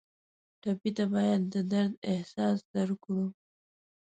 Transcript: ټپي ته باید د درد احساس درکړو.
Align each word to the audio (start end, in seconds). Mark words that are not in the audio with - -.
ټپي 0.61 0.91
ته 0.97 1.05
باید 1.13 1.41
د 1.53 1.55
درد 1.71 1.93
احساس 2.11 2.57
درکړو. 2.73 3.25